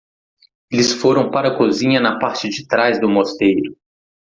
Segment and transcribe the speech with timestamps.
[0.71, 3.77] Eles foram para a cozinha na parte de trás do mosteiro.